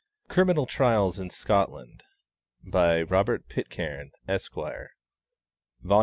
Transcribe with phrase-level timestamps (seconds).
[0.29, 2.01] Criminal Trials in Scotland
[2.63, 4.51] by Robert Pitcairn, Esq.
[5.83, 5.99] Vol.